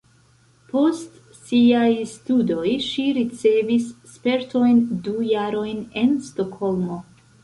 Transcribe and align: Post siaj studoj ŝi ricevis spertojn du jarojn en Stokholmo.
Post 0.69 1.17
siaj 1.49 1.89
studoj 2.11 2.71
ŝi 2.85 3.05
ricevis 3.17 3.85
spertojn 4.13 4.79
du 5.09 5.13
jarojn 5.33 5.85
en 6.05 6.17
Stokholmo. 6.29 6.99